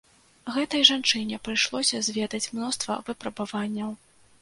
[0.55, 3.99] Гэтай жанчыне прыйшлося зведаць мноства выпрабаванняў.